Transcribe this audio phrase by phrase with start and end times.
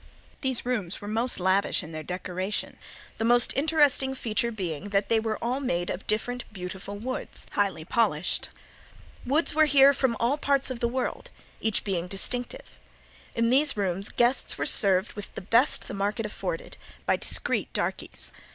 [0.41, 2.79] These rooms were most lavish in their decoration,
[3.19, 7.85] the most interesting feature being that they were all made of different beautiful woods, highly
[7.85, 8.49] polished.
[9.27, 11.29] Woods were here from all parts of the world,
[11.59, 12.79] each being distinctive.
[13.35, 18.31] In these rooms guests were served with the best the market afforded, by discreet darkeys.